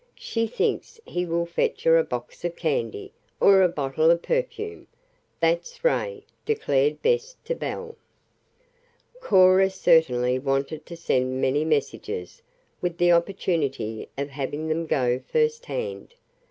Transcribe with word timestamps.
"She 0.17 0.47
thinks 0.47 0.99
he 1.05 1.27
will 1.27 1.45
fetch 1.45 1.83
her 1.83 1.99
a 1.99 2.03
box 2.03 2.43
of 2.43 2.55
candy, 2.55 3.13
or 3.39 3.61
a 3.61 3.67
bottle 3.69 4.09
of 4.09 4.23
perfume. 4.23 4.87
That's 5.39 5.83
Ray," 5.85 6.23
declared 6.43 7.03
Bess 7.03 7.35
to 7.45 7.53
Belle. 7.53 7.95
Cora 9.19 9.69
certainly 9.69 10.39
wanted 10.39 10.87
to 10.87 10.97
send 10.97 11.39
many 11.39 11.63
messages, 11.63 12.41
with 12.81 12.97
the 12.97 13.11
opportunity 13.11 14.09
of 14.17 14.29
having 14.31 14.69
them 14.69 14.87
go 14.87 15.21
first 15.27 15.65
hand. 15.65 16.15